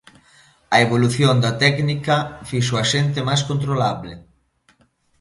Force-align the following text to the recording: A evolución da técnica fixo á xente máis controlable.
A 0.75 0.77
evolución 0.85 1.35
da 1.43 1.51
técnica 1.63 2.15
fixo 2.49 2.73
á 2.81 2.83
xente 2.91 3.19
máis 3.27 3.41
controlable. 3.49 4.13